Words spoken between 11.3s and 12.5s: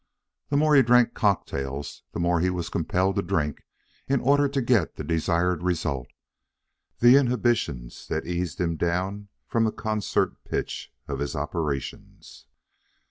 operations.